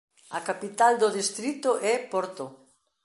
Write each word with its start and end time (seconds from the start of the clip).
A 0.37 0.39
capital 0.49 0.93
do 1.01 1.13
distrito 1.19 1.71
é 1.91 1.93
Porto. 2.11 2.45